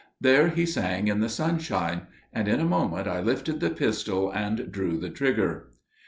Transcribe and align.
There 0.19 0.47
he 0.47 0.65
sang 0.65 1.07
in 1.09 1.19
the 1.19 1.29
sunshine, 1.29 2.07
and 2.33 2.47
in 2.47 2.59
a 2.59 2.65
moment 2.65 3.07
I 3.07 3.19
lifted 3.21 3.59
the 3.59 3.69
pistol 3.69 4.31
and 4.31 4.71
drew 4.71 4.97
the 4.97 5.11
trigger. 5.11 5.67